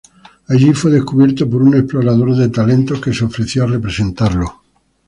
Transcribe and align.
Allí 0.47 0.73
fue 0.73 0.89
descubierto 0.89 1.47
por 1.47 1.61
un 1.61 1.75
explorador 1.77 2.35
de 2.35 2.49
talentos, 2.49 2.99
que 2.99 3.13
se 3.13 3.25
ofreció 3.25 3.65
a 3.65 3.67
representarlo. 3.67 4.63